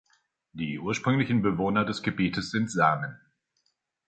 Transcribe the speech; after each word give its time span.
Die 0.53 0.79
ursprünglichen 0.79 1.43
Bewohner 1.43 1.85
des 1.85 2.01
Gebietes 2.01 2.49
sind 2.49 2.71
Samen. 2.71 3.21